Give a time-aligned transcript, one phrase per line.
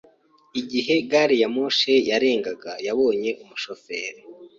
[0.59, 4.21] Igihe gari ya moshi yarengaga, yabonye umushoferi.